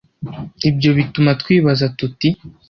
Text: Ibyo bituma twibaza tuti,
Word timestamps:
Ibyo 0.69 0.89
bituma 0.97 1.31
twibaza 1.41 1.85
tuti, 1.97 2.29